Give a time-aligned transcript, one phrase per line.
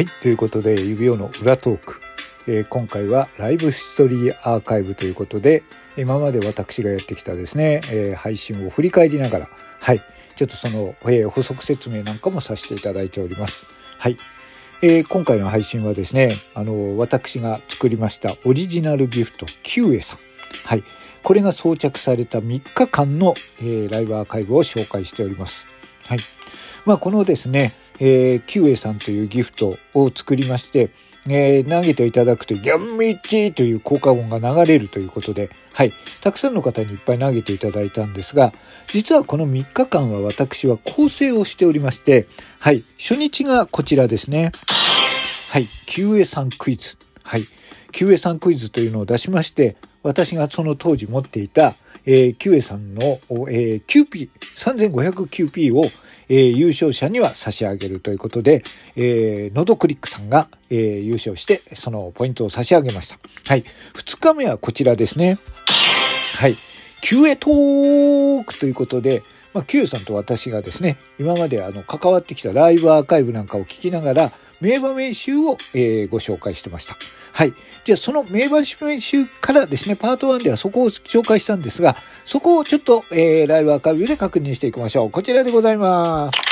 [0.00, 0.08] はい。
[0.22, 2.00] ということで、指輪の裏トーク。
[2.46, 5.62] えー今回はライブストリーアーカイブということで、
[5.98, 10.00] 今まで私がやってきたですね、えー配信を振り返りながら、はい。
[10.36, 13.66] ちょっとその、えー補足説明なんかもさせていただいております。
[13.98, 14.16] はい。
[14.80, 20.18] えー今回の配信はですね、あの、私が作りましたオリジナルギフト、キュウエさん。
[20.64, 20.84] はい。
[21.22, 25.66] これが装着された3日間の、えーライブアーカイブを紹介しております。
[26.06, 26.20] はい。
[26.86, 30.90] まあ、このですね、えー、キュウエさんというギフトを作りまして、
[31.28, 35.92] えー投げていただくと、ギャンミッチーという効果音が流れるということで、はい。
[36.22, 38.52] たくさんの方にいっぱい投げていただいたんですが、
[38.88, 42.26] 実はこの3日間は私は構成をしておりまして、
[42.58, 42.84] はい。
[42.98, 44.52] 初日がこちらですね。
[45.50, 45.66] はい。
[45.86, 46.96] キュウエさんクイズ。
[47.22, 47.44] はい。
[47.92, 51.74] キュウエさんクイズというのを出しまして、私がその当時持っていた、
[52.06, 55.84] えー、キュウエさんの、えー、9P、3509P を、
[56.30, 58.62] えー優勝者には差し上げるということで、
[58.96, 63.18] えー、のどクリックさんが、えー優勝して、そのポイントを差し上げました。
[63.46, 63.64] はい。
[63.94, 65.38] 2日目はこちらですね。
[66.38, 66.54] はい。
[67.02, 69.22] キュウエトークということで、
[69.52, 76.96] まあ、キュウエさんと私がですね、今まであの、関わってきたライブアーカイブなんかを聞きながら、名場面集を、えーご紹介してました。
[77.32, 77.54] はい。
[77.84, 85.10] じゃあ、その名場面集からですね、パート1ではそこを紹介したんですが、そこをちょっと、えーライブアーカイブで確認していきましょう。
[85.10, 86.50] こちらでございます。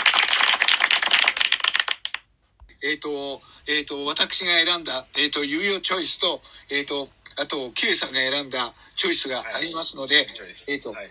[2.80, 7.08] えっ、と、えっ、と、私が選んだ、えっ、と、有用チョイスと、えっ、と、
[7.40, 11.10] あと、キュウさんが選んだチョイスがありますので、チョイスえっ、と、ははいい、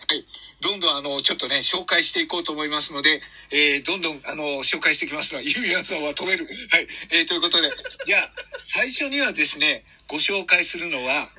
[0.60, 6.46] どんどん、あの、ちょっとね、紹介していこうと思いますので、えーどんどん、あの、紹介していきますのは、ゆみやさんは止める。
[6.46, 6.88] はい。
[7.12, 7.72] えーということで、
[8.06, 11.30] じゃあ、最初にはですね、ご紹介するのは、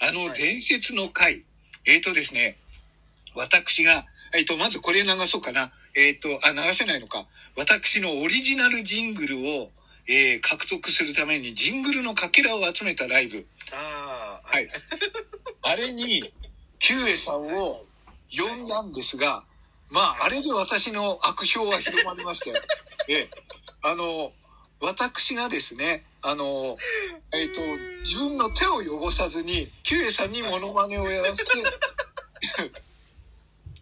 [0.00, 1.44] あの、伝説の回。
[1.86, 2.56] えっ、とですね、
[3.36, 5.70] 私が、えっ、と、まずこれ流そうかな。
[5.94, 7.26] えっ、と、あ、流せないのか。
[7.56, 9.70] 私のオリジナルジングルを、
[10.06, 13.46] えー獲得するためにジングルのかけらを集めたライブ。
[13.72, 14.13] ああ、
[14.54, 14.68] はい。
[15.62, 16.32] あれに、
[16.78, 17.84] キュウエさんを
[18.30, 19.42] 呼んだんですが、
[19.90, 22.62] まあ、あれで私の悪評は広まりましたよ。
[23.10, 23.30] ええ。
[23.82, 24.32] あの、
[24.78, 26.78] 私がですね、あの、
[27.32, 27.60] えっ、と、
[28.04, 31.50] 自分の手を汚さずに、キュウエさんにモノマネをやらせて、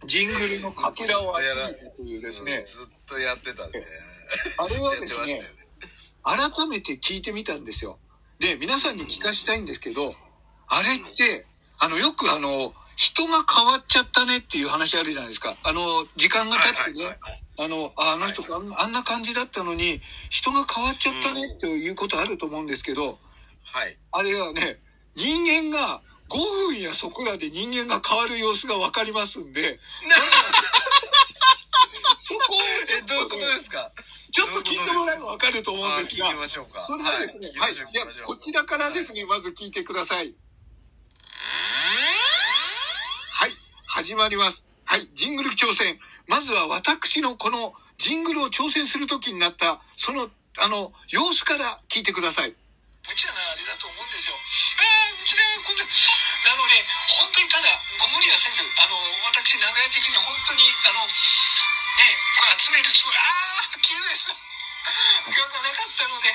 [0.06, 3.86] ジングルのかけらを集めるというですね、ずっとやってたんで。
[4.56, 5.42] あれはですねね。
[6.22, 7.98] 改めて聞いてみたんですよ。
[8.38, 10.14] で、皆さんに聞かしたいんですけど、
[10.72, 11.44] あれって、
[11.78, 15.54] あの、よくあの、人が変わっちゃったねっていう話あるじゃないですか。
[15.64, 20.00] あの、時間が経ってね、はいはいはいあの、ああの人あんあんな感じだったのに、
[20.30, 23.18] 人が変わっちゃったねっていうことあると思うんですけど、
[23.64, 23.96] はい。
[24.12, 24.78] あれはね、
[25.14, 26.00] 人間が
[26.30, 26.38] 5
[26.72, 29.78] 分やそこらで人間が変わる様子がわかりますんで、
[32.16, 33.92] そこをえ、っどういうことねですか？
[34.32, 36.32] ちょっと聞いてもらえばわかると思うんあですが
[36.62, 36.82] うか。
[36.82, 37.86] それはですね、はいじゃ。
[38.24, 40.34] こちらからですね、まず聞いてください。
[43.92, 44.64] 始まります。
[44.88, 46.00] はい、ジングル挑戦。
[46.24, 52.56] まずは私のこのジングルを挑戦するときになった、その、あの、様子から聞いてください。
[52.56, 54.40] 無茶なあれだと思うんですよ。
[54.80, 55.84] ああ、うちだ、今度。
[55.84, 56.80] なので、
[57.20, 57.68] 本当にただ、
[58.00, 58.96] ご無理はせず、あの、
[59.28, 61.12] 私、長屋的に本当に、あの、ね、
[62.40, 63.28] これ集めるつもり、あ
[63.60, 64.40] あ、キュウエさん。
[65.28, 66.32] 時間がなかったので、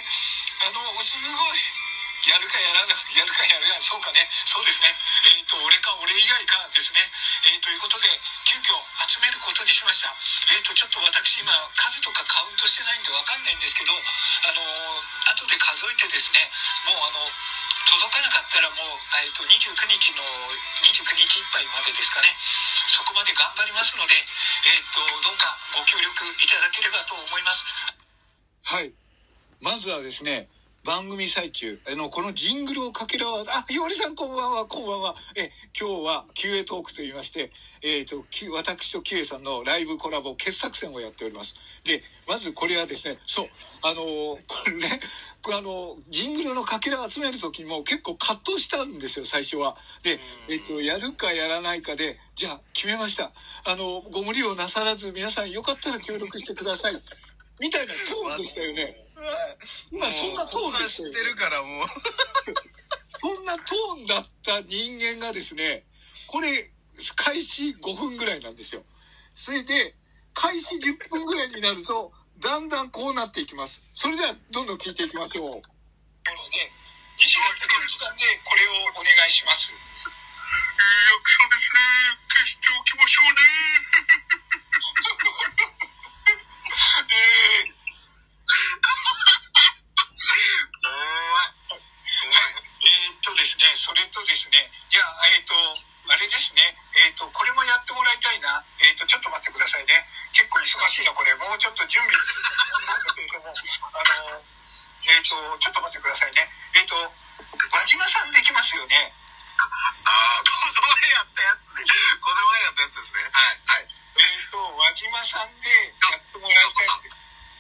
[0.62, 1.87] あの、すごい、
[2.28, 4.92] やるかやらない、やるかやるか、そうかね、そうですね。
[5.32, 7.00] えっ、と、俺か俺以外かですね。
[7.48, 8.12] えーということで、
[8.44, 8.76] 急遽
[9.08, 10.12] 集めることにしました。
[10.52, 16.52] えっ、と、ちょっと私今、数とかカウントしてないんでわかんないんですけど、あのー後で数えてですね、
[16.88, 17.24] もうあの、
[17.88, 20.24] 届かなかったらもう、えっ、と、29日の、
[20.84, 22.28] 29日いっぱいまでですかね。
[22.92, 27.64] そこまで頑張りますので、えっ、と、どうかご協力いただければと思います。
[28.68, 28.92] はい。
[29.64, 30.52] まずはですね、
[30.88, 35.16] 番組最中、あの、このジングルをかけるわ、あ、いおりさんこんばんは、こんばんは。
[35.36, 37.52] え、今日は QA トークと言いまして、
[37.84, 41.58] えっ、と、き私と QA さんのライブコラボ傑作戦をやっております。
[41.84, 43.48] で、まずこれはですね、そう、
[43.84, 44.06] あのー
[44.48, 44.88] これね、
[45.42, 49.76] これあの、ジングルのかけらを集めるときにも結構葛藤したんですよ、最初は。
[50.04, 53.34] で、えっ、と、やるかやらないかで、じゃあ決めました。
[53.66, 56.94] あの、ご無理をなさらず皆さんよかったら協力してください。
[57.60, 59.07] みたいなトーンでしたよね。
[59.92, 61.88] まあそんなトーンで知ってるからもう。
[63.10, 65.84] そんなトーンだった人間がですね、
[66.28, 66.72] これ、
[67.16, 68.86] 開始5分ぐらいなんですよ。
[69.34, 69.96] それで、
[70.34, 73.90] 開始10分ぐらいになると、だんだんこうなっていきます。
[73.94, 75.62] それでは、どんどん聞いていきましょう。
[75.62, 75.64] で、
[77.18, 79.74] 西田武之さんで、これをお願いします。
[79.74, 79.80] 役
[81.30, 81.80] 所ですね。
[82.30, 83.42] 消しておきましょうね。
[87.10, 87.57] えー
[94.18, 95.54] とですね、じゃあ、えっ、と、
[96.10, 98.66] あれですね、えっ、と、これもやってもらいたいな。
[98.82, 99.94] えっ、と、ちょっと待ってくださいね。
[100.34, 101.38] 結構忙しいな、これ。
[101.38, 103.54] もうちょっと準備なんだけれども、
[103.94, 104.42] あの、
[105.06, 106.50] えっ、と、ちょっと待ってくださいね。
[106.74, 109.14] えっ、と、輪島さんできますよね。
[109.58, 111.86] ああ、この前やったやつね。
[112.18, 113.30] この前やったやつですね。
[113.30, 113.62] はい。
[113.66, 113.88] はい。
[114.18, 115.70] えっ、と、輪島さんで
[116.10, 117.18] やってもらいたい。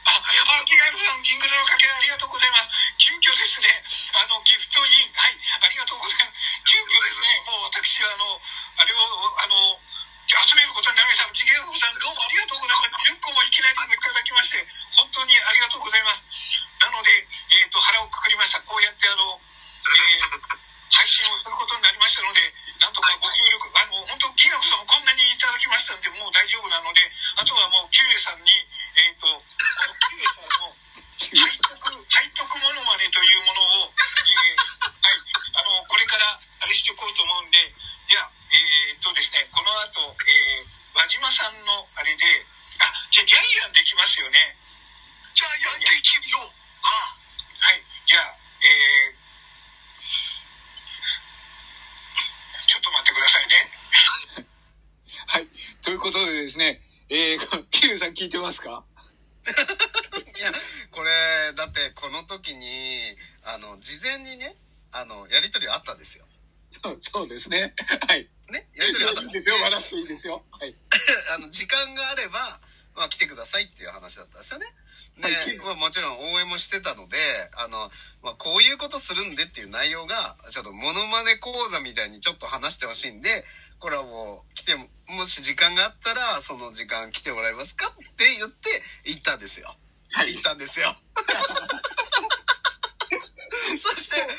[0.07, 2.71] あ、あ、ギガさん、ジングルのかけらありがとうございます。
[2.95, 3.67] 急遽ですね、
[4.15, 6.63] あの、ギフトイン、はい、ありがとうございます。
[6.63, 8.39] 急遽ですね、もう私は、あの、
[8.79, 9.03] あれを、
[9.35, 9.79] あの、
[10.27, 11.27] 集めることになりました。
[11.35, 13.11] ジゲフさん、どうもありがとうございます。
[13.11, 14.63] 10個もいきなりいただきまして、
[14.95, 16.23] 本当にありがとうございます。
[16.79, 17.11] なので、
[17.51, 18.63] えっ、と、腹をくくりました。
[18.63, 20.67] こうやって、あの、えー
[20.97, 22.41] 配信をすることになりましたので、
[22.81, 27.05] なんとかご協力、あの、本当、ギガフさんもこんなにいただきましたんで、もう大丈夫なので、
[27.37, 28.49] あとはもう、キュウエさんに、
[28.97, 30.73] えっ、と、このキュウエさんの
[31.21, 35.21] 背徳、背徳モノマネというものを、えーはい、
[35.53, 37.61] あの、これからあれしていこうと思うんで、
[38.09, 42.25] じゃあ、えっ、とですね、この後、えー、輪島さんのあれで、
[42.79, 44.55] あ、じゃあ、ジャイアンできますよね。
[45.35, 46.41] ジャイアンできるよ。
[46.81, 47.13] あ
[47.59, 48.33] はい、じゃあ、
[48.63, 49.27] えー、
[52.67, 53.55] ちょっと待ってくださいね。
[55.27, 55.47] はい。
[55.81, 58.83] ということでですね、えー、キルさん聞いてますか？
[59.45, 60.51] いや、
[60.91, 62.67] これ、だってこの時に、
[63.43, 64.55] あの、事前にね、
[64.91, 66.25] あの、やりとりあったんですよ。
[66.69, 67.73] そう、そうですね。
[68.07, 68.27] はい。
[68.49, 70.43] ねやりとりあったんいいですよ、笑っていいですよ。
[70.51, 70.75] はい。
[71.35, 72.59] あの、時間があれば、
[72.95, 74.65] まあ来てくださいっていう話だったんですよね。
[75.17, 77.17] で、はいまあもちろん応援もしてたので、
[77.57, 77.91] あの、
[78.23, 83.45] まあこういうことするんでっていう内容が、ちょっとモノマネ講座みたいにちょっと話してほしいんで、
[83.79, 84.87] これはもう来ても、
[85.17, 88.69] もし時間があったら、その時間来てもらえますかって言って
[89.05, 89.75] 行ったんですよ。
[90.11, 90.95] はい行ったんですよ。
[93.77, 94.31] そして、上が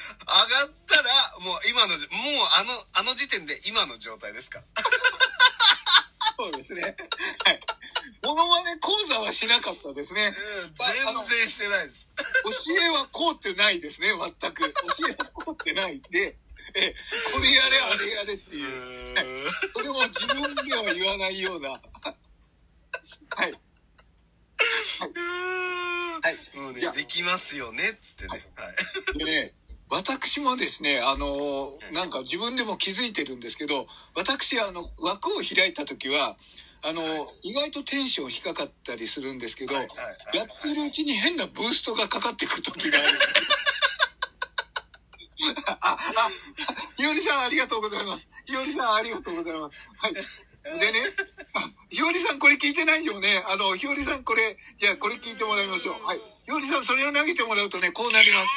[0.66, 2.10] ったら、もう今のじ、もう
[2.52, 4.64] あの、あの時点で今の状態ですか
[6.36, 6.82] そうですね。
[6.82, 6.88] は
[7.52, 7.60] い。
[8.22, 10.26] モノマネ講座はしなかったですね。
[10.26, 10.34] うん
[10.74, 10.86] 全
[11.38, 12.08] 然してないです。
[12.66, 14.72] 教えはこうってないですね、全く。
[14.72, 16.36] 教えはこうってないんで、
[16.74, 16.94] え、
[17.32, 19.14] これやれ、あれやれっていう。
[19.14, 19.26] はい
[19.72, 21.70] それも自分では言わないような。
[21.70, 21.80] はい。
[23.40, 23.52] はい。
[26.58, 28.28] もうねじゃあ、できますよね、っつってね。
[28.28, 28.36] は
[29.14, 29.18] い。
[29.18, 29.54] でね、
[29.90, 36.36] 私もですね、あの、なんか自分でも気づいてるんですけど、私、あの、枠を開いた時は、
[36.82, 37.02] あの、
[37.42, 43.18] 意外とテンション低かったりするんですけど、はいはいはいやってるうちに変なブーストがかかってくる時がある。
[45.66, 45.98] あ、あ、
[46.96, 48.30] ひよりさんありがとうございます。
[48.46, 49.90] ひよりさんありがとうございます。
[49.98, 50.14] はい。
[50.14, 50.20] で
[50.92, 51.00] ね、
[51.54, 53.42] あ、ひよりさんこれ聞いてないよね。
[53.48, 56.04] あの、ひよりさんこれ、じゃあこれ聞いてもらいましょう。
[56.04, 56.18] はい。
[56.44, 58.50] ひよりさんそれを投げてもらうとね、こうなります。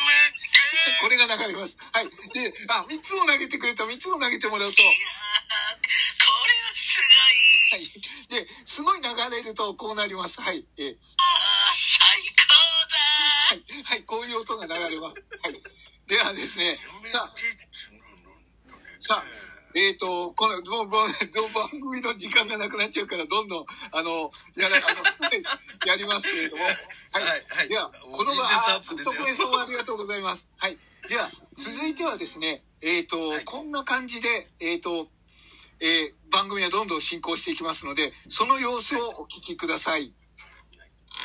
[1.01, 1.77] これが流れます。
[1.93, 2.05] はい。
[2.33, 3.83] で、あ、3つも投げてくれた。
[3.85, 6.99] 3つも投げてもらうと、これはす
[7.71, 7.81] ごい。
[7.81, 8.43] はい。
[8.43, 10.41] で、すごい流れるとこうなります。
[10.41, 10.65] はい。
[10.77, 12.51] えーああ、最高
[12.91, 12.97] だ。
[13.49, 13.83] はい。
[13.83, 14.03] はい。
[14.03, 15.23] こういう音が流れます。
[15.43, 15.61] はい。
[16.11, 17.29] ではですね、さあ、
[18.99, 19.23] さあ、
[19.73, 21.07] えっ、と、この、どう、どう、
[21.53, 25.05] 番組の時間がなくなっちゃうから、どんどん、あの、やら、あの、
[25.87, 26.65] やりますけれども。
[26.65, 26.75] はい。
[27.13, 28.51] はいはいでは、この場、特
[29.61, 30.49] ありがとうございます。
[30.57, 30.77] はい。
[31.07, 35.09] では、続いてはですね、えっ、と、こんな感じで、えっ、と、
[35.79, 40.13] えー番組はどんどん進行していきますので、その様子をお聞きください。
[41.09, 41.19] は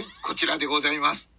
[0.00, 1.31] い、こちらでございます。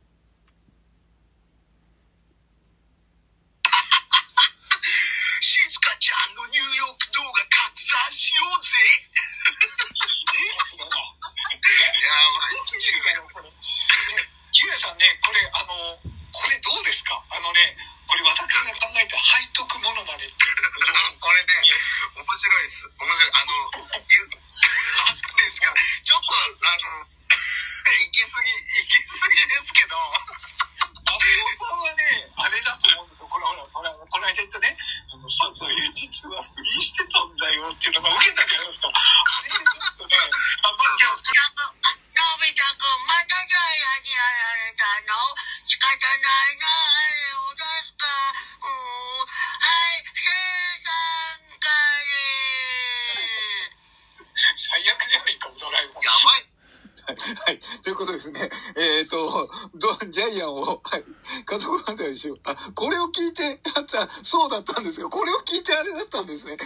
[60.14, 61.04] ジャイアンを、はい。
[61.44, 62.40] 家族団体にしよう。
[62.44, 65.10] あ、これを聞いて、あった、そうだったんですよ。
[65.10, 66.56] これを聞いてあれだったんですね。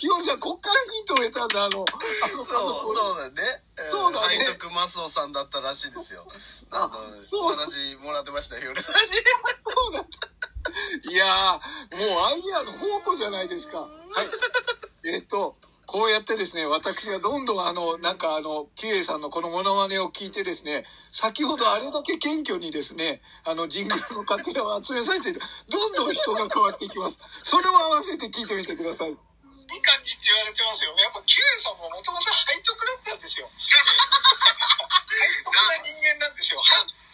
[0.00, 1.84] ひよりさん、こっからヒントを得たんだ、あの、
[2.22, 3.62] あの、家そう、族そうだね。
[3.76, 6.24] うそうだね背徳マスオさんだったらしいですよ。
[6.70, 9.00] あの、そうお話もらってましたよ、夜さんに。
[9.12, 11.10] そうだった。
[11.10, 13.80] いやー、もうアイディアの宝庫じゃないですか。
[13.80, 15.08] はい。
[15.12, 15.56] えっと、
[15.86, 27.18] こうやってですね、私がどんどんあの、なんかあの、キュエさんのこのモノマネを聞いてですね、先ほどあれだけ謙虚にですね、あの、ジングルのかけらを集めさせている、どんどん人が変わっていきます。
[27.42, 29.10] それを合わせて聞いてみてください。
[29.10, 30.94] いい感じって言われてますよ。
[30.98, 33.50] やっぱキュエさんももともと背徳だったんですよ。
[33.56, 33.66] 背
[35.42, 36.60] 徳な人間なんですよ。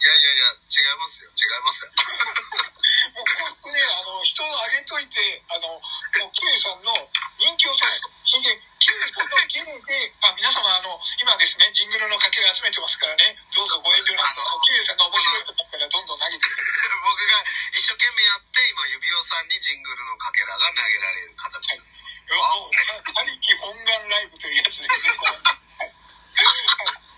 [0.01, 1.29] いやいやいや、違いますよ。
[1.29, 1.93] 違いますよ。
[3.13, 6.89] もうこうやってね、あの、人を上げといて、あの、もう、キュウさんの
[7.37, 8.01] 人気を落とす。
[8.25, 16.97] それで、キュウさんのゲネで、あ、皆様、あの、今ですね、ジングルのかけら集めてますからね、どうぞご遠慮なく、あの、キュウさんが面白いと思ったらどんどん投げてください。
[17.05, 17.45] 僕が
[17.77, 22.25] 一生懸命やって、今、指輪さんにジングルのかけらが投げられる形になってます。
[22.25, 25.31] もう、他力本願ライブというやつですね、これ。
[25.31, 25.85] はい。
[25.85, 27.11] はい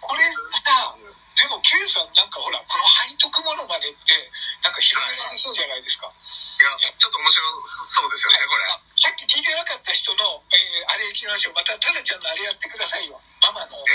[0.00, 0.22] これ
[0.66, 0.98] さ、
[1.38, 4.14] でも、キュウさんなんかほら、この背徳ものまでって、
[4.62, 6.10] なんか広げられそうじゃないですか。
[6.10, 8.64] いや、ちょっと面白そうですよね、これ。
[8.70, 11.26] あさっき聞いてなかった人の、えーあれ行き
[11.62, 13.14] また、タナちゃんのあれやってくださいよ。
[13.38, 13.78] ママの。
[13.86, 13.94] い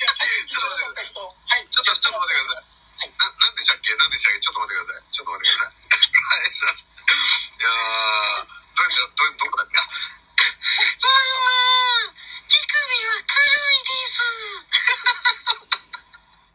[0.00, 1.20] や、さっき聞いてなかった人。
[1.20, 1.28] は
[1.60, 1.68] い。
[1.68, 3.12] ちょっと、ちょっと待ってください。
[3.12, 3.92] な、なんでしたっけ？
[3.92, 4.40] なんでしたっけ？
[4.40, 5.12] ちょっと待ってください。
[5.12, 5.84] ちょっと待ってください。
[7.60, 9.92] いやー、ど、ど、ど、どこだっけあ、
[12.48, 14.24] 乳首は黒いです。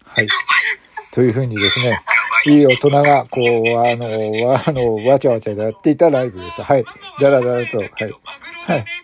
[0.18, 0.34] はい。
[1.14, 2.02] というふうにですね、
[2.46, 4.10] いい大人が、こう、あの、
[4.50, 6.64] わ、あの、わちゃわちゃやっていたライブです。
[6.64, 6.84] はい。
[7.22, 7.90] だらだらと、はい。
[8.66, 8.99] はい。